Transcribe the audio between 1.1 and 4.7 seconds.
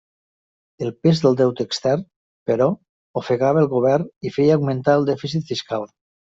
del deute extern, però, ofegava el govern i feia